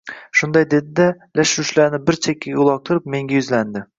Shunday 0.37 0.63
dedi-da, 0.71 1.05
lash-lushlarini 1.41 2.01
bir 2.09 2.19
chekkaga 2.27 2.65
uloqtirib 2.65 3.07
menga 3.17 3.37
yuzlandi. 3.41 3.87